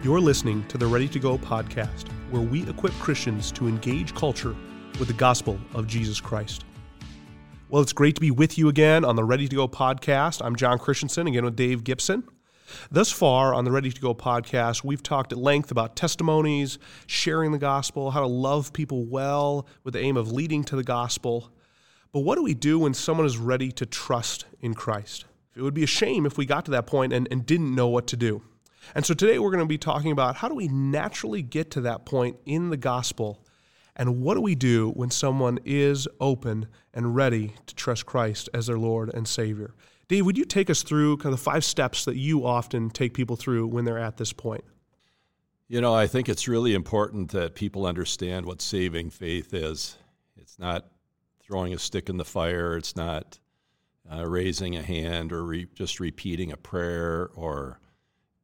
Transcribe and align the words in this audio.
You're 0.00 0.20
listening 0.20 0.64
to 0.68 0.78
the 0.78 0.86
Ready 0.86 1.08
to 1.08 1.18
Go 1.18 1.36
podcast, 1.36 2.06
where 2.30 2.40
we 2.40 2.62
equip 2.68 2.92
Christians 3.00 3.50
to 3.50 3.66
engage 3.66 4.14
culture 4.14 4.54
with 5.00 5.08
the 5.08 5.14
gospel 5.14 5.58
of 5.74 5.88
Jesus 5.88 6.20
Christ. 6.20 6.64
Well, 7.68 7.82
it's 7.82 7.92
great 7.92 8.14
to 8.14 8.20
be 8.20 8.30
with 8.30 8.56
you 8.56 8.68
again 8.68 9.04
on 9.04 9.16
the 9.16 9.24
Ready 9.24 9.48
to 9.48 9.56
Go 9.56 9.66
podcast. 9.66 10.40
I'm 10.44 10.54
John 10.54 10.78
Christensen, 10.78 11.26
again 11.26 11.44
with 11.44 11.56
Dave 11.56 11.82
Gibson. 11.82 12.22
Thus 12.92 13.10
far 13.10 13.52
on 13.52 13.64
the 13.64 13.72
Ready 13.72 13.90
to 13.90 14.00
Go 14.00 14.14
podcast, 14.14 14.84
we've 14.84 15.02
talked 15.02 15.32
at 15.32 15.38
length 15.38 15.72
about 15.72 15.96
testimonies, 15.96 16.78
sharing 17.08 17.50
the 17.50 17.58
gospel, 17.58 18.12
how 18.12 18.20
to 18.20 18.26
love 18.28 18.72
people 18.72 19.04
well 19.04 19.66
with 19.82 19.94
the 19.94 20.00
aim 20.00 20.16
of 20.16 20.30
leading 20.30 20.62
to 20.62 20.76
the 20.76 20.84
gospel. 20.84 21.50
But 22.12 22.20
what 22.20 22.36
do 22.36 22.44
we 22.44 22.54
do 22.54 22.78
when 22.78 22.94
someone 22.94 23.26
is 23.26 23.36
ready 23.36 23.72
to 23.72 23.84
trust 23.84 24.44
in 24.60 24.74
Christ? 24.74 25.24
It 25.56 25.62
would 25.62 25.74
be 25.74 25.82
a 25.82 25.88
shame 25.88 26.24
if 26.24 26.38
we 26.38 26.46
got 26.46 26.66
to 26.66 26.70
that 26.70 26.86
point 26.86 27.12
and, 27.12 27.26
and 27.32 27.44
didn't 27.44 27.74
know 27.74 27.88
what 27.88 28.06
to 28.06 28.16
do. 28.16 28.44
And 28.94 29.04
so 29.04 29.14
today 29.14 29.38
we're 29.38 29.50
going 29.50 29.62
to 29.62 29.66
be 29.66 29.78
talking 29.78 30.12
about 30.12 30.36
how 30.36 30.48
do 30.48 30.54
we 30.54 30.68
naturally 30.68 31.42
get 31.42 31.70
to 31.72 31.80
that 31.82 32.04
point 32.04 32.36
in 32.46 32.70
the 32.70 32.76
gospel 32.76 33.44
and 33.98 34.22
what 34.22 34.34
do 34.34 34.40
we 34.40 34.54
do 34.54 34.90
when 34.90 35.10
someone 35.10 35.58
is 35.64 36.06
open 36.20 36.68
and 36.94 37.16
ready 37.16 37.54
to 37.66 37.74
trust 37.74 38.06
Christ 38.06 38.48
as 38.54 38.68
their 38.68 38.78
Lord 38.78 39.10
and 39.12 39.26
Savior? 39.26 39.74
Dave, 40.06 40.24
would 40.24 40.38
you 40.38 40.44
take 40.44 40.70
us 40.70 40.82
through 40.82 41.16
kind 41.18 41.32
of 41.32 41.40
the 41.40 41.44
five 41.44 41.64
steps 41.64 42.04
that 42.04 42.16
you 42.16 42.46
often 42.46 42.90
take 42.90 43.12
people 43.12 43.36
through 43.36 43.66
when 43.66 43.84
they're 43.84 43.98
at 43.98 44.16
this 44.16 44.32
point? 44.32 44.64
You 45.66 45.80
know, 45.80 45.94
I 45.94 46.06
think 46.06 46.28
it's 46.28 46.48
really 46.48 46.74
important 46.74 47.32
that 47.32 47.54
people 47.54 47.84
understand 47.84 48.46
what 48.46 48.62
saving 48.62 49.10
faith 49.10 49.52
is. 49.52 49.98
It's 50.36 50.58
not 50.58 50.86
throwing 51.42 51.74
a 51.74 51.78
stick 51.78 52.08
in 52.08 52.16
the 52.16 52.24
fire, 52.24 52.76
it's 52.76 52.96
not 52.96 53.38
uh, 54.10 54.26
raising 54.26 54.76
a 54.76 54.82
hand 54.82 55.32
or 55.32 55.44
re- 55.44 55.68
just 55.74 56.00
repeating 56.00 56.52
a 56.52 56.56
prayer 56.56 57.30
or 57.34 57.80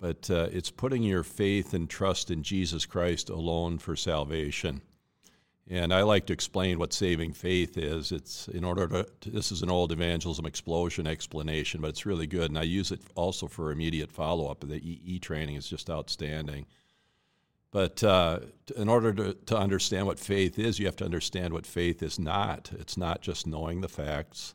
but 0.00 0.31
uh, 0.31 0.48
it's 0.53 0.70
putting 0.70 1.03
your 1.03 1.23
faith 1.23 1.75
and 1.75 1.89
trust 1.89 2.31
in 2.31 2.42
Jesus 2.42 2.87
Christ 2.87 3.31
alone 3.31 3.78
for 3.78 3.97
salvation. 3.97 4.83
And 5.69 5.95
I 5.95 6.03
like 6.03 6.27
to 6.27 6.34
explain 6.34 6.78
what 6.78 6.92
saving 6.92 7.33
faith 7.33 7.78
is. 7.78 8.12
It's 8.12 8.48
in 8.48 8.65
order 8.65 8.87
to, 8.87 9.31
this 9.31 9.50
is 9.50 9.62
an 9.62 9.70
old 9.70 9.92
evangelism 9.92 10.45
explosion 10.45 11.06
explanation, 11.06 11.81
but 11.81 11.89
it's 11.89 12.05
really 12.05 12.27
good. 12.27 12.50
And 12.50 12.59
I 12.59 12.65
use 12.65 12.92
it 12.92 13.00
also 13.15 13.47
for 13.47 13.72
immediate 13.72 14.12
follow 14.12 14.50
up. 14.50 14.61
The 14.61 14.77
EE 14.77 15.19
training 15.20 15.56
is 15.56 15.67
just 15.67 15.89
outstanding. 15.89 16.67
But 17.70 18.05
uh, 18.05 18.41
in 18.77 18.89
order 18.89 19.12
to, 19.15 19.34
to 19.47 19.56
understand 19.56 20.06
what 20.06 20.20
faith 20.20 20.59
is, 20.59 20.78
you 20.78 20.87
have 20.87 20.97
to 20.97 21.05
understand 21.05 21.55
what 21.55 21.67
faith 21.67 22.03
is 22.03 22.19
not. 22.19 22.70
It's 22.78 22.98
not 22.98 23.22
just 23.22 23.47
knowing 23.47 23.81
the 23.81 23.89
facts, 23.89 24.55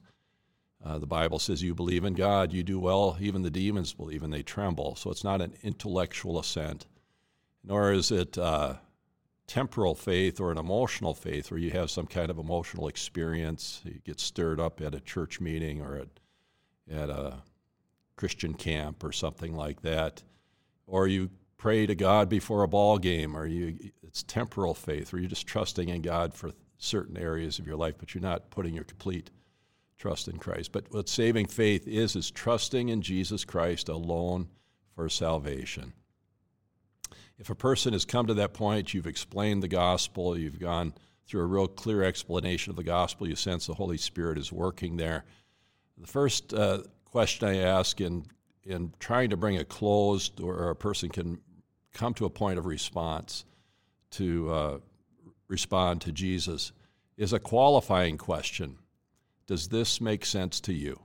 uh, 0.83 0.97
the 0.97 1.07
Bible 1.07 1.39
says 1.39 1.61
you 1.61 1.75
believe 1.75 2.05
in 2.05 2.13
God, 2.13 2.53
you 2.53 2.63
do 2.63 2.79
well, 2.79 3.17
even 3.19 3.41
the 3.41 3.49
demons 3.49 3.93
believe 3.93 4.23
and 4.23 4.31
they 4.33 4.43
tremble. 4.43 4.95
So 4.95 5.11
it's 5.11 5.23
not 5.23 5.41
an 5.41 5.53
intellectual 5.61 6.39
assent, 6.39 6.85
nor 7.63 7.91
is 7.91 8.11
it 8.11 8.37
uh, 8.37 8.75
temporal 9.45 9.95
faith 9.95 10.39
or 10.39 10.51
an 10.51 10.57
emotional 10.57 11.13
faith 11.13 11.51
where 11.51 11.59
you 11.59 11.71
have 11.71 11.91
some 11.91 12.07
kind 12.07 12.29
of 12.29 12.37
emotional 12.37 12.87
experience. 12.87 13.81
You 13.83 13.99
get 14.05 14.19
stirred 14.19 14.59
up 14.59 14.79
at 14.79 14.95
a 14.95 15.01
church 15.01 15.41
meeting 15.41 15.81
or 15.81 15.97
at, 15.97 16.07
at 16.89 17.09
a 17.09 17.33
Christian 18.15 18.53
camp 18.53 19.03
or 19.03 19.11
something 19.11 19.55
like 19.55 19.81
that. 19.81 20.23
Or 20.87 21.07
you 21.07 21.29
pray 21.57 21.85
to 21.87 21.95
God 21.95 22.29
before 22.29 22.63
a 22.63 22.67
ball 22.67 22.97
game, 22.97 23.35
or 23.35 23.45
you, 23.45 23.91
it's 24.01 24.23
temporal 24.23 24.73
faith 24.73 25.11
where 25.11 25.19
you're 25.19 25.29
just 25.29 25.45
trusting 25.45 25.89
in 25.89 26.01
God 26.01 26.33
for 26.33 26.51
certain 26.77 27.17
areas 27.17 27.59
of 27.59 27.67
your 27.67 27.75
life, 27.75 27.95
but 27.97 28.15
you're 28.15 28.21
not 28.21 28.49
putting 28.49 28.73
your 28.73 28.85
complete 28.85 29.29
trust 29.99 30.27
in 30.27 30.37
Christ. 30.37 30.71
But 30.71 30.85
what 30.91 31.09
saving 31.09 31.47
faith 31.47 31.87
is, 31.87 32.15
is 32.15 32.31
trusting 32.31 32.89
in 32.89 33.01
Jesus 33.01 33.45
Christ 33.45 33.89
alone 33.89 34.47
for 34.95 35.09
salvation. 35.09 35.93
If 37.37 37.49
a 37.49 37.55
person 37.55 37.93
has 37.93 38.05
come 38.05 38.27
to 38.27 38.33
that 38.35 38.53
point, 38.53 38.93
you've 38.93 39.07
explained 39.07 39.61
the 39.61 39.67
gospel, 39.67 40.37
you've 40.37 40.59
gone 40.59 40.93
through 41.27 41.41
a 41.41 41.45
real 41.45 41.67
clear 41.67 42.03
explanation 42.03 42.71
of 42.71 42.75
the 42.75 42.83
gospel, 42.83 43.27
you 43.27 43.35
sense 43.35 43.67
the 43.67 43.73
Holy 43.73 43.97
Spirit 43.97 44.37
is 44.37 44.51
working 44.51 44.97
there. 44.97 45.25
The 45.97 46.07
first 46.07 46.53
uh, 46.53 46.79
question 47.05 47.47
I 47.47 47.57
ask 47.57 48.01
in, 48.01 48.25
in 48.63 48.93
trying 48.99 49.29
to 49.29 49.37
bring 49.37 49.57
a 49.57 49.65
closed 49.65 50.39
or 50.39 50.69
a 50.69 50.75
person 50.75 51.09
can 51.09 51.39
come 51.93 52.13
to 52.15 52.25
a 52.25 52.29
point 52.29 52.57
of 52.57 52.65
response 52.65 53.45
to 54.11 54.51
uh, 54.51 54.77
respond 55.47 56.01
to 56.01 56.11
Jesus 56.11 56.71
is 57.17 57.33
a 57.33 57.39
qualifying 57.39 58.17
question. 58.17 58.77
Does 59.49 59.69
this 59.69 59.99
make 59.99 60.25
sense 60.25 60.59
to 60.61 60.73
you? 60.73 60.99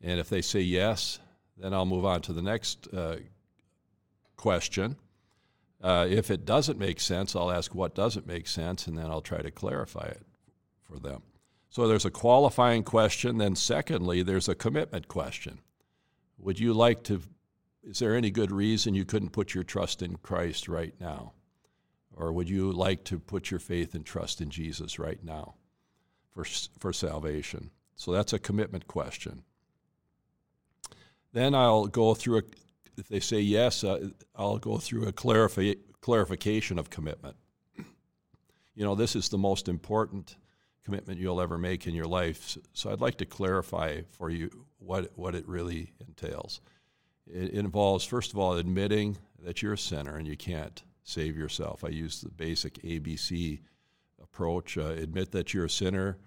And 0.00 0.18
if 0.18 0.30
they 0.30 0.40
say 0.40 0.60
yes, 0.60 1.18
then 1.58 1.74
I'll 1.74 1.84
move 1.84 2.06
on 2.06 2.22
to 2.22 2.32
the 2.32 2.40
next 2.40 2.88
uh, 2.94 3.16
question. 4.38 4.96
Uh, 5.82 6.06
if 6.08 6.30
it 6.30 6.46
doesn't 6.46 6.78
make 6.78 6.98
sense, 6.98 7.36
I'll 7.36 7.50
ask 7.50 7.74
what 7.74 7.94
doesn't 7.94 8.26
make 8.26 8.46
sense, 8.46 8.86
and 8.86 8.96
then 8.96 9.10
I'll 9.10 9.20
try 9.20 9.42
to 9.42 9.50
clarify 9.50 10.06
it 10.06 10.22
for 10.80 10.98
them. 10.98 11.20
So 11.68 11.86
there's 11.86 12.06
a 12.06 12.10
qualifying 12.10 12.84
question. 12.84 13.36
Then, 13.36 13.54
secondly, 13.54 14.22
there's 14.22 14.48
a 14.48 14.54
commitment 14.54 15.06
question. 15.06 15.60
Would 16.38 16.58
you 16.58 16.72
like 16.72 17.02
to? 17.04 17.20
Is 17.84 17.98
there 17.98 18.16
any 18.16 18.30
good 18.30 18.50
reason 18.50 18.94
you 18.94 19.04
couldn't 19.04 19.32
put 19.32 19.52
your 19.52 19.64
trust 19.64 20.00
in 20.00 20.16
Christ 20.16 20.68
right 20.68 20.94
now? 20.98 21.34
Or 22.14 22.32
would 22.32 22.48
you 22.48 22.72
like 22.72 23.04
to 23.04 23.18
put 23.18 23.50
your 23.50 23.60
faith 23.60 23.94
and 23.94 24.06
trust 24.06 24.40
in 24.40 24.48
Jesus 24.48 24.98
right 24.98 25.22
now? 25.22 25.56
For, 26.36 26.44
for 26.78 26.92
salvation. 26.92 27.70
So 27.96 28.12
that's 28.12 28.32
a 28.32 28.38
commitment 28.38 28.86
question. 28.86 29.42
Then 31.32 31.54
I'll 31.54 31.86
go 31.86 32.14
through 32.14 32.38
a, 32.38 32.42
if 32.98 33.08
they 33.08 33.20
say 33.20 33.40
yes, 33.40 33.82
uh, 33.82 34.08
I'll 34.34 34.58
go 34.58 34.76
through 34.76 35.06
a 35.06 35.12
clarifi- 35.12 35.78
clarification 36.00 36.78
of 36.78 36.90
commitment. 36.90 37.36
You 38.74 38.84
know, 38.84 38.94
this 38.94 39.16
is 39.16 39.30
the 39.30 39.38
most 39.38 39.68
important 39.68 40.36
commitment 40.84 41.18
you'll 41.18 41.40
ever 41.40 41.56
make 41.56 41.86
in 41.86 41.94
your 41.94 42.06
life. 42.06 42.58
So 42.74 42.92
I'd 42.92 43.00
like 43.00 43.16
to 43.18 43.26
clarify 43.26 44.02
for 44.10 44.28
you 44.30 44.50
what, 44.78 45.10
what 45.16 45.34
it 45.34 45.48
really 45.48 45.92
entails. 46.06 46.60
It, 47.26 47.52
involves, 47.52 48.04
first 48.04 48.32
of 48.32 48.38
all, 48.38 48.54
admitting 48.54 49.16
that 49.42 49.62
you're 49.62 49.72
a 49.72 49.78
sinner 49.78 50.16
and 50.16 50.28
you 50.28 50.36
can't 50.36 50.82
save 51.02 51.36
yourself. 51.36 51.82
I 51.82 51.88
use 51.88 52.20
the 52.20 52.28
basic 52.28 52.74
ABC 52.82 53.60
approach 54.22 54.76
uh, 54.76 54.88
admit 54.88 55.32
that 55.32 55.54
you're 55.54 55.64
a 55.64 55.70
sinner 55.70 56.18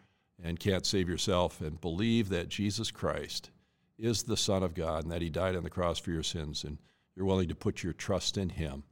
and 0.44 0.60
can't 0.60 0.86
save 0.86 1.10
yourself, 1.10 1.62
and 1.62 1.82
believe 1.82 2.30
that 2.30 2.50
Jesus 2.50 2.92
Christ 2.92 3.52
is 3.98 4.24
the 4.24 4.38
Son 4.38 4.64
of 4.64 4.74
God 4.74 5.04
and 5.04 5.12
that 5.12 5.22
He 5.22 5.30
died 5.30 5.56
on 5.56 5.64
the 5.64 5.70
cross 5.70 6.00
for 6.00 6.12
your 6.12 6.24
sins, 6.24 6.64
and 6.64 6.78
you're 7.16 7.26
willing 7.26 7.50
to 7.50 7.56
put 7.56 7.84
your 7.84 7.94
trust 7.94 8.38
in 8.38 8.50
Him. 8.50 8.84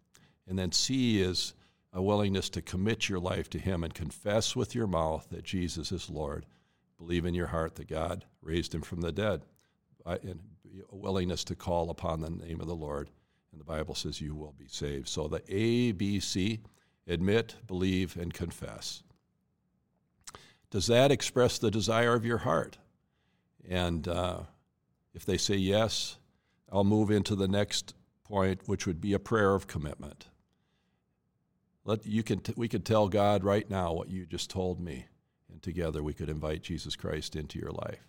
And 0.47 0.59
then 0.59 0.72
C 0.72 1.22
is 1.22 1.53
a 1.94 2.02
willingness 2.02 2.50
to 2.52 2.62
commit 2.62 3.08
your 3.09 3.19
life 3.19 3.50
to 3.52 3.59
Him 3.59 3.84
and 3.84 3.94
confess 3.94 4.56
with 4.56 4.75
your 4.75 4.88
mouth 4.88 5.28
that 5.31 5.44
Jesus 5.44 5.91
is 5.91 6.09
Lord. 6.09 6.46
Believe 6.97 7.25
in 7.25 7.34
your 7.34 7.47
heart 7.47 7.75
that 7.75 7.88
God 7.88 8.25
raised 8.41 8.75
Him 8.75 8.81
from 8.81 9.02
the 9.02 9.12
dead, 9.12 9.44
uh, 10.06 10.18
and 10.24 10.40
a 10.91 10.96
willingness 10.96 11.44
to 11.46 11.56
call 11.56 11.90
upon 11.90 12.19
the 12.19 12.29
name 12.29 12.59
of 12.59 12.68
the 12.68 12.75
Lord. 12.75 13.09
And 13.52 13.62
the 13.62 13.66
Bible 13.66 13.96
says 13.96 14.19
you 14.19 14.35
will 14.35 14.53
be 14.58 14.68
saved. 14.68 15.08
So 15.08 15.28
the 15.28 15.41
A, 15.47 15.94
B, 15.94 16.19
C 16.19 16.59
admit, 17.08 17.56
believe, 17.66 18.18
and 18.18 18.34
confess. 18.34 19.03
Does 20.69 20.88
that 20.88 21.11
express 21.11 21.57
the 21.57 21.72
desire 21.72 22.13
of 22.13 22.25
your 22.25 22.39
heart? 22.39 22.78
And 23.67 24.07
uh, 24.07 24.41
if 25.13 25.25
they 25.25 25.38
say 25.38 25.55
yes, 25.55 26.17
I'll 26.72 26.83
move 26.83 27.11
into 27.11 27.35
the 27.35 27.47
next 27.47 27.94
point, 28.23 28.61
which 28.66 28.85
would 28.85 29.00
be 29.00 29.13
a 29.13 29.19
prayer 29.19 29.55
of 29.55 29.67
commitment. 29.67 30.28
Let, 31.85 32.05
you 32.05 32.22
can 32.22 32.39
t- 32.39 32.53
we 32.57 32.67
could 32.67 32.85
tell 32.85 33.07
God 33.07 33.44
right 33.44 33.69
now 33.69 33.94
what 33.94 34.09
you 34.09 34.25
just 34.25 34.50
told 34.50 34.81
me, 34.81 35.05
and 35.50 35.61
together 35.61 36.03
we 36.03 36.13
could 36.13 36.29
invite 36.29 36.61
Jesus 36.61 36.97
Christ 36.97 37.35
into 37.37 37.58
your 37.58 37.72
life 37.72 38.05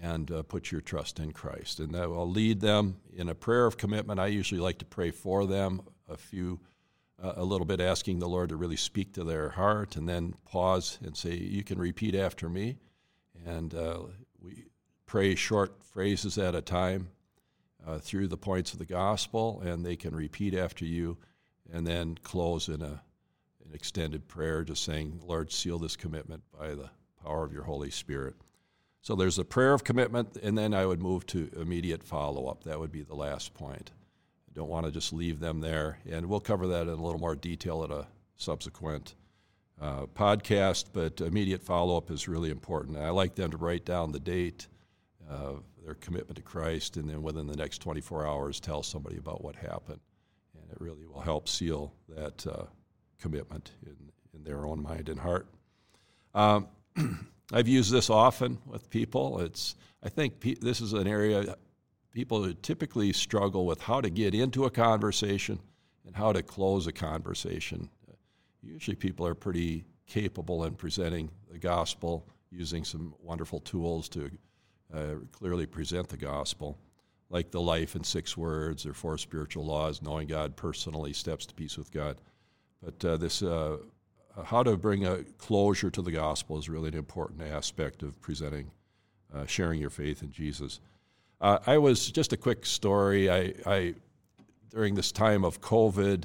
and 0.00 0.30
uh, 0.30 0.42
put 0.42 0.70
your 0.70 0.80
trust 0.80 1.18
in 1.18 1.32
Christ. 1.32 1.80
And 1.80 1.94
that 1.94 2.10
will 2.10 2.28
lead 2.28 2.60
them 2.60 2.96
in 3.12 3.28
a 3.28 3.34
prayer 3.34 3.66
of 3.66 3.76
commitment. 3.76 4.20
I 4.20 4.26
usually 4.26 4.60
like 4.60 4.78
to 4.78 4.84
pray 4.84 5.10
for 5.10 5.46
them 5.46 5.82
a 6.08 6.16
few 6.16 6.60
a 7.22 7.44
little 7.44 7.66
bit 7.66 7.80
asking 7.80 8.18
the 8.18 8.28
Lord 8.28 8.48
to 8.50 8.56
really 8.56 8.76
speak 8.76 9.12
to 9.14 9.24
their 9.24 9.50
heart, 9.50 9.96
and 9.96 10.08
then 10.08 10.34
pause 10.44 10.98
and 11.02 11.16
say, 11.16 11.34
You 11.34 11.62
can 11.62 11.78
repeat 11.78 12.14
after 12.14 12.48
me. 12.48 12.78
And 13.46 13.74
uh, 13.74 14.00
we 14.40 14.66
pray 15.06 15.34
short 15.34 15.82
phrases 15.84 16.38
at 16.38 16.54
a 16.54 16.62
time 16.62 17.08
uh, 17.86 17.98
through 17.98 18.28
the 18.28 18.36
points 18.36 18.72
of 18.72 18.78
the 18.78 18.84
gospel, 18.84 19.60
and 19.64 19.84
they 19.84 19.96
can 19.96 20.14
repeat 20.14 20.54
after 20.54 20.84
you, 20.84 21.18
and 21.72 21.86
then 21.86 22.18
close 22.22 22.68
in 22.68 22.82
a, 22.82 23.02
an 23.64 23.72
extended 23.72 24.28
prayer, 24.28 24.64
just 24.64 24.84
saying, 24.84 25.20
Lord, 25.24 25.52
seal 25.52 25.78
this 25.78 25.96
commitment 25.96 26.42
by 26.58 26.74
the 26.74 26.90
power 27.22 27.44
of 27.44 27.52
your 27.52 27.64
Holy 27.64 27.90
Spirit. 27.90 28.34
So 29.02 29.14
there's 29.14 29.38
a 29.38 29.44
prayer 29.44 29.74
of 29.74 29.84
commitment, 29.84 30.36
and 30.42 30.56
then 30.56 30.72
I 30.72 30.86
would 30.86 31.02
move 31.02 31.26
to 31.26 31.50
immediate 31.60 32.02
follow 32.02 32.46
up. 32.46 32.64
That 32.64 32.80
would 32.80 32.92
be 32.92 33.02
the 33.02 33.14
last 33.14 33.52
point 33.54 33.90
don't 34.54 34.68
want 34.68 34.86
to 34.86 34.92
just 34.92 35.12
leave 35.12 35.40
them 35.40 35.60
there. 35.60 35.98
And 36.10 36.26
we'll 36.26 36.40
cover 36.40 36.66
that 36.68 36.82
in 36.82 36.88
a 36.88 37.02
little 37.02 37.20
more 37.20 37.34
detail 37.34 37.82
at 37.84 37.90
a 37.90 38.06
subsequent 38.36 39.14
uh, 39.80 40.06
podcast, 40.14 40.86
but 40.92 41.20
immediate 41.20 41.62
follow 41.62 41.96
up 41.96 42.10
is 42.10 42.28
really 42.28 42.50
important. 42.50 42.96
I 42.96 43.10
like 43.10 43.34
them 43.34 43.50
to 43.50 43.56
write 43.56 43.84
down 43.84 44.12
the 44.12 44.20
date, 44.20 44.68
uh, 45.28 45.54
their 45.84 45.94
commitment 45.94 46.36
to 46.36 46.42
Christ, 46.42 46.96
and 46.96 47.08
then 47.08 47.22
within 47.22 47.46
the 47.46 47.56
next 47.56 47.78
24 47.78 48.26
hours, 48.26 48.60
tell 48.60 48.82
somebody 48.82 49.16
about 49.16 49.42
what 49.42 49.56
happened. 49.56 50.00
And 50.54 50.70
it 50.70 50.80
really 50.80 51.06
will 51.06 51.20
help 51.20 51.48
seal 51.48 51.92
that 52.08 52.46
uh, 52.46 52.64
commitment 53.20 53.72
in, 53.84 53.96
in 54.34 54.44
their 54.44 54.64
own 54.64 54.82
mind 54.82 55.08
and 55.08 55.18
heart. 55.18 55.48
Um, 56.34 56.68
I've 57.52 57.68
used 57.68 57.92
this 57.92 58.08
often 58.08 58.58
with 58.66 58.88
people. 58.88 59.40
It's 59.40 59.74
I 60.02 60.08
think 60.08 60.40
pe- 60.40 60.54
this 60.54 60.80
is 60.80 60.92
an 60.92 61.06
area 61.06 61.56
people 62.14 62.50
typically 62.62 63.12
struggle 63.12 63.66
with 63.66 63.82
how 63.82 64.00
to 64.00 64.08
get 64.08 64.34
into 64.34 64.64
a 64.64 64.70
conversation 64.70 65.58
and 66.06 66.14
how 66.14 66.32
to 66.32 66.42
close 66.42 66.86
a 66.86 66.92
conversation. 66.92 67.90
Usually, 68.62 68.94
people 68.94 69.26
are 69.26 69.34
pretty 69.34 69.84
capable 70.06 70.64
in 70.64 70.74
presenting 70.74 71.28
the 71.50 71.58
gospel 71.58 72.24
using 72.50 72.84
some 72.84 73.14
wonderful 73.20 73.60
tools 73.60 74.08
to 74.08 74.30
uh, 74.94 75.14
clearly 75.32 75.66
present 75.66 76.08
the 76.08 76.16
gospel, 76.16 76.78
like 77.30 77.50
the 77.50 77.60
life 77.60 77.96
in 77.96 78.04
six 78.04 78.36
words 78.36 78.86
or 78.86 78.94
four 78.94 79.18
spiritual 79.18 79.66
laws, 79.66 80.00
knowing 80.00 80.28
God 80.28 80.56
personally, 80.56 81.12
steps 81.12 81.46
to 81.46 81.54
peace 81.54 81.76
with 81.76 81.90
God. 81.90 82.16
But 82.82 83.04
uh, 83.04 83.16
this, 83.16 83.42
uh, 83.42 83.78
how 84.44 84.62
to 84.62 84.76
bring 84.76 85.04
a 85.04 85.24
closure 85.36 85.90
to 85.90 86.02
the 86.02 86.12
gospel 86.12 86.58
is 86.58 86.68
really 86.68 86.88
an 86.88 86.94
important 86.94 87.42
aspect 87.42 88.02
of 88.02 88.20
presenting, 88.20 88.70
uh, 89.34 89.46
sharing 89.46 89.80
your 89.80 89.90
faith 89.90 90.22
in 90.22 90.30
Jesus. 90.30 90.80
Uh, 91.40 91.58
I 91.66 91.78
was 91.78 92.10
just 92.10 92.32
a 92.32 92.36
quick 92.36 92.64
story. 92.64 93.30
I, 93.30 93.54
I 93.66 93.94
during 94.70 94.94
this 94.94 95.12
time 95.12 95.44
of 95.44 95.60
COVID, 95.60 96.24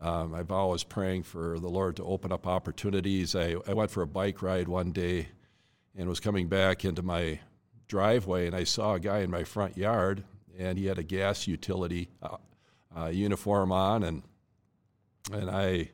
um, 0.00 0.34
I've 0.34 0.50
always 0.50 0.84
praying 0.84 1.22
for 1.24 1.58
the 1.58 1.68
Lord 1.68 1.96
to 1.96 2.04
open 2.04 2.32
up 2.32 2.46
opportunities. 2.46 3.34
I, 3.34 3.56
I 3.66 3.72
went 3.72 3.90
for 3.90 4.02
a 4.02 4.06
bike 4.06 4.42
ride 4.42 4.68
one 4.68 4.92
day 4.92 5.28
and 5.96 6.08
was 6.08 6.20
coming 6.20 6.48
back 6.48 6.84
into 6.84 7.02
my 7.02 7.40
driveway, 7.86 8.46
and 8.46 8.56
I 8.56 8.64
saw 8.64 8.94
a 8.94 9.00
guy 9.00 9.20
in 9.20 9.30
my 9.30 9.44
front 9.44 9.76
yard, 9.76 10.24
and 10.58 10.78
he 10.78 10.86
had 10.86 10.98
a 10.98 11.02
gas 11.02 11.46
utility 11.46 12.08
uh, 12.22 12.36
uh, 12.96 13.06
uniform 13.06 13.72
on, 13.72 14.02
and 14.02 14.22
and 15.32 15.50
I 15.50 15.90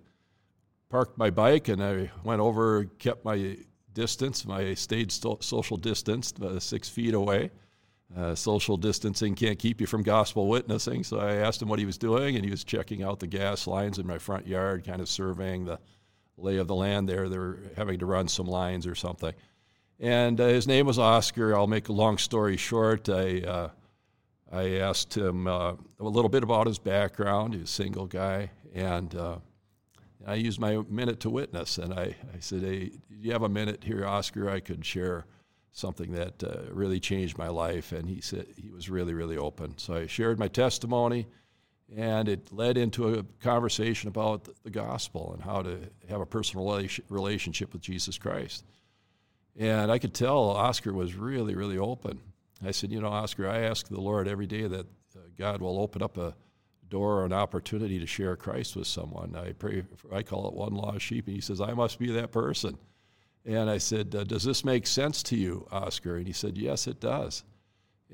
parked 0.88 1.19
my 1.19 1.31
bike 1.31 1.69
and 1.69 1.82
I 1.82 2.10
went 2.25 2.40
over, 2.40 2.84
kept 2.99 3.25
my 3.25 3.58
distance, 3.93 4.46
my 4.46 4.72
stayed 4.72 5.12
social 5.12 5.76
distance, 5.76 6.32
uh, 6.43 6.58
six 6.58 6.88
feet 6.88 7.12
away 7.12 7.50
uh, 8.16 8.34
social 8.34 8.76
distancing 8.76 9.34
can't 9.34 9.58
keep 9.58 9.81
you 9.81 9.87
from 9.87 10.02
gospel 10.02 10.49
witnessing. 10.49 11.05
So 11.05 11.19
I 11.19 11.34
asked 11.34 11.60
him 11.60 11.69
what 11.69 11.78
he 11.78 11.84
was 11.84 11.99
doing, 11.99 12.37
and 12.37 12.44
he 12.44 12.50
was 12.50 12.64
checking 12.64 13.02
out 13.02 13.20
the 13.20 13.26
gas 13.26 13.66
lines 13.66 13.99
in 13.99 14.06
my 14.06 14.19
front 14.19 14.46
yard, 14.46 14.87
kind 14.87 15.00
of 15.00 15.08
surveying 15.08 15.66
the 15.66 15.78
lay 16.38 16.56
of 16.56 16.69
the 16.69 16.75
land 16.75 17.08
there. 17.08 17.28
They 17.28 17.38
were 17.38 17.58
having 17.76 17.99
to 17.99 18.06
run 18.06 18.28
some 18.28 18.46
lines 18.46 18.87
or 18.87 18.94
something. 18.94 19.34
And 20.00 20.40
uh, 20.40 20.46
his 20.46 20.66
name 20.66 20.87
was 20.87 20.99
Oscar. 20.99 21.55
I'll 21.56 21.66
make 21.66 21.88
a 21.88 21.93
long 21.93 22.19
story 22.19 22.56
short. 22.56 23.08
I, 23.08 23.40
uh, 23.40 23.70
I 24.50 24.76
asked 24.76 25.16
him 25.16 25.46
uh, 25.46 25.72
a 25.99 26.05
little 26.05 26.28
bit 26.31 26.43
about 26.43 26.66
his 26.66 26.78
background. 26.78 27.55
He's 27.55 27.64
a 27.64 27.66
single 27.66 28.06
guy. 28.06 28.50
And 28.75 29.14
uh, 29.14 29.38
I 30.26 30.34
used 30.34 30.60
my 30.60 30.78
minute 30.88 31.20
to 31.20 31.31
witness. 31.31 31.78
And 31.78 31.93
I, 31.93 32.14
I 32.34 32.38
said, 32.38 32.62
Hey, 32.62 32.87
do 32.87 33.16
you 33.19 33.32
have 33.32 33.43
a 33.43 33.49
minute 33.49 33.82
here, 33.84 34.06
Oscar? 34.06 34.49
I 34.49 34.60
could 34.60 34.87
share 34.87 35.26
something 35.78 36.12
that 36.12 36.42
uh, 36.42 36.72
really 36.72 36.98
changed 36.98 37.38
my 37.38 37.48
life. 37.48 37.92
And 37.92 38.08
he 38.08 38.20
said 38.20 38.46
he 38.56 38.70
was 38.70 38.90
really, 38.90 39.14
really 39.14 39.36
open. 39.36 39.78
So 39.78 39.94
I 39.94 40.06
shared 40.06 40.38
my 40.38 40.48
testimony, 40.48 41.26
and 41.96 42.28
it 42.28 42.52
led 42.52 42.76
into 42.76 43.14
a 43.14 43.22
conversation 43.40 44.08
about 44.08 44.48
the 44.64 44.70
gospel 44.70 45.32
and 45.34 45.42
how 45.42 45.62
to 45.62 45.78
have 46.08 46.20
a 46.20 46.26
personal 46.26 46.66
relationship 47.08 47.72
with 47.72 47.80
Jesus 47.80 48.19
Christ. 48.19 48.64
And 49.56 49.90
I 49.90 49.98
could 49.98 50.14
tell 50.14 50.50
Oscar 50.50 50.92
was 50.92 51.14
really, 51.14 51.54
really 51.54 51.78
open. 51.78 52.20
I 52.64 52.72
said, 52.72 52.90
You 52.90 53.00
know, 53.00 53.08
Oscar, 53.08 53.48
I 53.48 53.60
ask 53.60 53.88
the 53.88 54.00
Lord 54.00 54.26
every 54.26 54.46
day 54.46 54.66
that 54.66 54.86
uh, 55.16 55.20
God 55.36 55.60
will 55.60 55.81
open 55.81 56.02
up 56.02 56.16
a 56.19 56.34
door 56.88 57.20
or 57.20 57.24
an 57.24 57.32
opportunity 57.32 58.00
to 58.00 58.06
share 58.06 58.34
Christ 58.34 58.74
with 58.74 58.86
someone. 58.86 59.36
I 59.36 59.52
pray, 59.52 59.84
for, 59.96 60.14
I 60.14 60.22
call 60.22 60.48
it 60.48 60.54
one 60.54 60.74
lost 60.74 61.02
sheep, 61.02 61.26
and 61.26 61.36
he 61.36 61.40
says, 61.40 61.60
I 61.60 61.72
must 61.72 61.98
be 61.98 62.10
that 62.12 62.32
person. 62.32 62.78
And 63.48 63.70
I 63.70 63.78
said, 63.78 64.14
uh, 64.14 64.24
Does 64.24 64.44
this 64.44 64.62
make 64.62 64.86
sense 64.86 65.22
to 65.24 65.36
you, 65.36 65.66
Oscar? 65.72 66.16
And 66.16 66.26
he 66.26 66.34
said, 66.34 66.58
Yes, 66.58 66.86
it 66.86 67.00
does. 67.00 67.44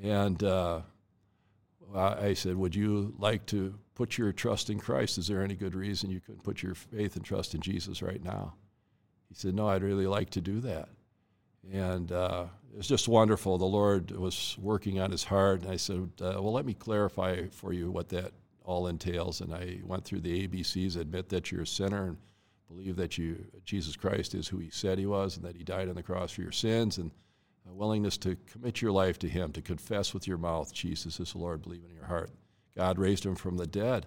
And 0.01 0.41
uh, 0.45 0.83
I 1.93 2.35
said, 2.35 2.57
Would 2.57 2.77
you 2.77 3.13
like 3.19 3.45
to 3.47 3.75
put 3.97 4.17
your 4.17 4.33
trust 4.33 4.71
in 4.71 4.79
Christ? 4.79 5.19
Is 5.19 5.27
there 5.27 5.43
any 5.43 5.57
good 5.57 5.75
reason 5.75 6.09
you 6.09 6.21
couldn't 6.21 6.45
put 6.45 6.63
your 6.63 6.77
faith 6.77 7.17
and 7.17 7.25
trust 7.25 7.53
in 7.57 7.61
Jesus 7.61 8.01
right 8.01 8.23
now? 8.23 8.55
He 9.29 9.35
said, 9.35 9.57
No, 9.57 9.69
I'd 9.69 9.83
really 9.83 10.07
like 10.07 10.31
to 10.31 10.41
do 10.41 10.61
that. 10.61 10.89
And 11.73 12.13
uh, 12.13 12.45
it 12.73 12.77
was 12.77 12.87
just 12.87 13.09
wonderful. 13.09 13.59
The 13.59 13.65
Lord 13.65 14.13
was 14.13 14.57
working 14.61 15.01
on 15.01 15.11
his 15.11 15.25
heart. 15.25 15.63
And 15.63 15.71
I 15.73 15.77
said, 15.77 16.11
uh, 16.21 16.35
Well, 16.39 16.53
let 16.53 16.65
me 16.65 16.75
clarify 16.75 17.49
for 17.49 17.73
you 17.73 17.91
what 17.91 18.09
that 18.11 18.31
all 18.65 18.87
entails. 18.87 19.41
And 19.41 19.53
I 19.53 19.81
went 19.83 20.05
through 20.05 20.21
the 20.21 20.47
ABCs 20.47 20.97
admit 20.97 21.29
that 21.31 21.51
you're 21.51 21.63
a 21.63 21.67
sinner 21.67 22.07
and 22.07 22.19
believe 22.69 22.97
that 22.97 23.19
you 23.19 23.45
Jesus 23.65 23.97
Christ 23.97 24.35
is 24.35 24.49
who 24.49 24.59
He 24.59 24.71
said 24.71 24.99
He 24.99 25.07
was, 25.07 25.37
and 25.37 25.45
that 25.45 25.57
He 25.57 25.65
died 25.65 25.89
on 25.89 25.95
the 25.95 26.03
cross 26.03 26.33
for 26.33 26.43
your 26.43 26.53
sins, 26.53 26.99
and 26.99 27.11
a 27.69 27.73
willingness 27.73 28.19
to 28.19 28.37
commit 28.47 28.83
your 28.83 28.93
life 28.93 29.19
to 29.21 29.29
Him, 29.29 29.53
to 29.53 29.63
confess 29.63 30.13
with 30.13 30.27
your 30.27 30.39
mouth 30.39 30.73
Jesus 30.73 31.21
is 31.21 31.33
the 31.33 31.39
Lord, 31.39 31.63
believe 31.63 31.85
in 31.89 31.95
your 31.95 32.07
heart. 32.07 32.31
God 32.77 32.99
raised 32.99 33.25
Him 33.25 33.35
from 33.35 33.57
the 33.57 33.67
dead. 33.67 34.07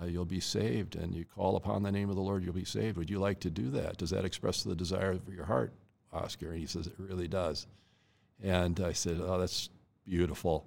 Uh, 0.00 0.06
you'll 0.06 0.24
be 0.24 0.40
saved, 0.40 0.96
and 0.96 1.14
you 1.14 1.24
call 1.24 1.56
upon 1.56 1.82
the 1.82 1.92
name 1.92 2.08
of 2.08 2.16
the 2.16 2.22
Lord, 2.22 2.42
you'll 2.42 2.54
be 2.54 2.64
saved. 2.64 2.96
Would 2.96 3.10
you 3.10 3.18
like 3.18 3.40
to 3.40 3.50
do 3.50 3.70
that? 3.70 3.98
Does 3.98 4.10
that 4.10 4.24
express 4.24 4.62
the 4.62 4.74
desire 4.74 5.12
of 5.12 5.28
your 5.32 5.44
heart, 5.44 5.74
Oscar? 6.12 6.50
And 6.50 6.58
he 6.58 6.66
says, 6.66 6.86
It 6.86 6.94
really 6.98 7.28
does. 7.28 7.66
And 8.42 8.80
I 8.80 8.92
said, 8.92 9.20
Oh, 9.20 9.38
that's 9.38 9.68
beautiful. 10.06 10.66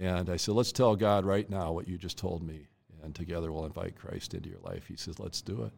And 0.00 0.30
I 0.30 0.36
said, 0.36 0.54
Let's 0.54 0.72
tell 0.72 0.94
God 0.94 1.24
right 1.24 1.48
now 1.50 1.72
what 1.72 1.88
you 1.88 1.98
just 1.98 2.18
told 2.18 2.42
me, 2.42 2.68
and 3.02 3.14
together 3.14 3.52
we'll 3.52 3.66
invite 3.66 3.96
Christ 3.96 4.34
into 4.34 4.48
your 4.48 4.60
life. 4.60 4.86
He 4.86 4.96
says, 4.96 5.18
Let's 5.18 5.42
do 5.42 5.64
it 5.64 5.72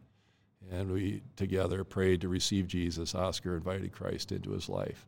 and 0.71 0.91
we 0.91 1.23
together 1.37 1.85
prayed 1.85 2.21
to 2.21 2.29
receive 2.29 2.67
Jesus. 2.67 3.15
Oscar 3.15 3.57
invited 3.57 3.93
Christ 3.93 4.33
into 4.33 4.51
his 4.51 4.69
life. 4.69 5.07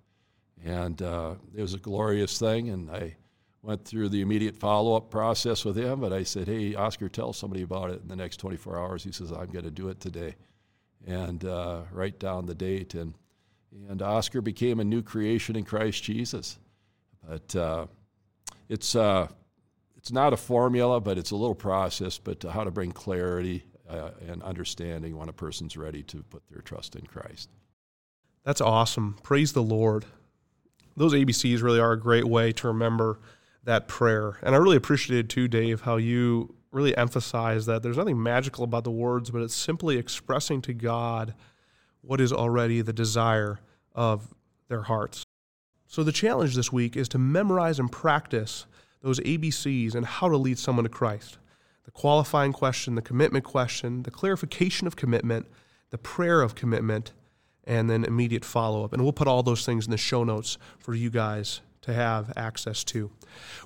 And 0.65 1.01
uh, 1.03 1.35
it 1.55 1.61
was 1.61 1.75
a 1.75 1.79
glorious 1.79 2.39
thing, 2.39 2.69
and 2.69 2.91
I 2.91 3.17
went 3.63 3.85
through 3.85 4.09
the 4.09 4.21
immediate 4.21 4.57
follow 4.57 4.97
up 4.97 5.11
process 5.11 5.65
with 5.65 5.77
him. 5.77 6.01
But 6.01 6.13
I 6.13 6.23
said, 6.25 6.47
Hey, 6.47 6.75
Oscar, 6.75 7.09
tell 7.09 7.33
somebody 7.33 7.63
about 7.63 7.91
it 7.91 8.03
in 8.03 8.09
the 8.09 8.17
next 8.17 8.39
24 8.39 8.79
hours. 8.79 9.05
He 9.05 9.13
says, 9.13 9.33
I'm 9.33 9.51
going 9.51 9.65
to 9.65 9.71
do 9.71 9.89
it 9.89 10.01
today. 10.01 10.35
And 11.07 11.45
uh, 11.45 11.83
write 11.91 12.19
down 12.19 12.47
the 12.47 12.55
date. 12.55 12.95
And, 12.95 13.15
and 13.89 14.03
Oscar 14.03 14.41
became 14.41 14.81
a 14.81 14.85
new 14.85 15.03
creation 15.03 15.57
in 15.57 15.65
Christ 15.65 16.03
Jesus. 16.03 16.59
But 17.27 17.57
uh, 17.57 17.87
it's, 18.69 18.95
uh, 18.95 19.29
it's 19.97 20.13
not 20.13 20.33
a 20.33 20.37
formula, 20.37 21.01
but 21.01 21.19
it's 21.19 21.31
a 21.31 21.37
little 21.37 21.55
process, 21.55 22.19
but 22.19 22.43
how 22.43 22.65
to 22.65 22.71
bring 22.71 22.93
clarity 22.93 23.65
uh, 23.93 24.11
and 24.29 24.43
understanding 24.43 25.17
when 25.17 25.29
a 25.29 25.33
person's 25.33 25.77
ready 25.77 26.03
to 26.05 26.23
put 26.25 26.43
their 26.51 26.63
trust 26.63 26.97
in 26.97 27.07
Christ. 27.07 27.51
That's 28.45 28.61
awesome. 28.61 29.17
Praise 29.23 29.53
the 29.53 29.63
Lord. 29.63 30.05
Those 30.97 31.13
ABCs 31.13 31.63
really 31.63 31.81
are 31.81 31.93
a 31.93 32.01
great 32.01 32.25
way 32.25 32.53
to 32.53 32.69
remember 32.69 33.19
that 33.65 33.89
prayer. 33.89 34.39
And 34.43 34.55
I 34.55 34.59
really 34.59 34.77
appreciated 34.77 35.31
too, 35.31 35.47
Dave, 35.49 35.83
how 35.83 35.97
you 35.97 36.55
really 36.73 36.97
emphasize 36.97 37.67
that 37.67 37.83
there's 37.83 37.97
nothing 37.97 38.21
magical 38.21 38.65
about 38.65 38.85
the 38.85 38.91
words, 38.91 39.31
but 39.31 39.43
it's 39.43 39.55
simply 39.55 39.99
expressing 39.99 40.63
to 40.63 40.73
God 40.73 41.35
what 42.01 42.21
is 42.21 42.33
already 42.33 42.81
the 42.81 42.93
desire 42.93 43.61
of 43.95 44.35
their 44.69 44.83
hearts. 44.83 45.23
So 45.87 46.03
the 46.03 46.13
challenge 46.13 46.57
this 46.57 46.73
week 46.73 46.97
is 46.97 47.09
to 47.11 47.19
memorize 47.19 47.79
and 47.79 47.93
practice 47.93 48.67
those 49.03 49.21
ABCs 49.21 49.95
and 49.95 50.07
how 50.07 50.29
to 50.29 50.37
lead 50.37 50.59
someone 50.59 50.85
to 50.85 50.89
Christ 50.89 51.39
the 51.85 51.91
qualifying 51.91 52.53
question, 52.53 52.95
the 52.95 53.03
commitment 53.03 53.45
question, 53.45 54.03
the 54.03 54.11
clarification 54.11 54.87
of 54.87 54.97
commitment, 54.97 55.47
the 55.91 55.99
prayer 55.99 56.41
of 56.41 56.55
commitment, 56.55 57.13
and 57.65 57.89
then 57.89 58.05
immediate 58.05 58.45
follow 58.45 58.85
up. 58.85 58.93
And 58.93 59.03
we'll 59.03 59.13
put 59.13 59.29
all 59.29 59.43
those 59.43 59.65
things 59.65 59.85
in 59.87 59.91
the 59.91 59.97
show 59.97 60.25
notes 60.25 60.59
for 60.79 60.95
you 60.95 61.11
guys 61.11 61.61
to 61.83 61.93
have 61.93 62.33
access 62.37 62.85
to. 62.85 63.11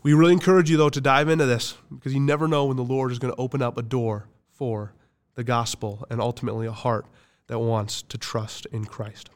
We 0.03 0.15
really 0.15 0.33
encourage 0.33 0.71
you, 0.71 0.77
though, 0.77 0.89
to 0.91 1.01
dive 1.01 1.29
into 1.29 1.47
this 1.47 1.77
because 1.93 2.15
you 2.15 2.21
never 2.21 2.49
know 2.49 2.67
when 2.67 2.77
the 2.77 2.85
Lord 2.85 3.13
is 3.13 3.19
going 3.19 3.33
to 3.33 3.41
open 3.41 3.63
up 3.63 3.77
a 3.77 3.83
door 3.83 4.29
for 4.51 4.95
the 5.35 5.45
gospel 5.45 6.07
and 6.11 6.21
ultimately 6.21 6.67
a 6.67 6.73
heart 6.73 7.07
that 7.47 7.59
wants 7.59 8.03
to 8.03 8.19
trust 8.19 8.67
in 8.73 8.85
Christ. 8.85 9.31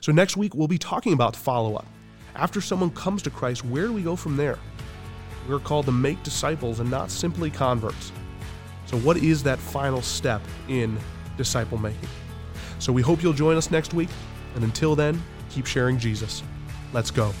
So, 0.00 0.12
next 0.12 0.36
week, 0.36 0.54
we'll 0.54 0.68
be 0.68 0.78
talking 0.78 1.12
about 1.12 1.36
follow 1.36 1.74
up. 1.74 1.86
After 2.34 2.60
someone 2.60 2.90
comes 2.90 3.22
to 3.22 3.30
Christ, 3.30 3.64
where 3.64 3.86
do 3.86 3.92
we 3.92 4.02
go 4.02 4.16
from 4.16 4.36
there? 4.36 4.58
We're 5.48 5.58
called 5.58 5.86
to 5.86 5.92
make 5.92 6.22
disciples 6.22 6.80
and 6.80 6.90
not 6.90 7.10
simply 7.10 7.50
converts. 7.50 8.12
So, 8.86 8.98
what 8.98 9.16
is 9.16 9.42
that 9.42 9.58
final 9.58 10.02
step 10.02 10.42
in 10.68 10.98
disciple 11.36 11.78
making? 11.78 12.08
So, 12.78 12.92
we 12.92 13.02
hope 13.02 13.22
you'll 13.22 13.32
join 13.32 13.56
us 13.56 13.70
next 13.70 13.94
week. 13.94 14.10
And 14.54 14.64
until 14.64 14.94
then, 14.94 15.22
keep 15.50 15.66
sharing 15.66 15.98
Jesus. 15.98 16.42
Let's 16.92 17.10
go. 17.10 17.32